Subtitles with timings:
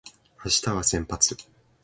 [0.43, 1.37] 明日は先発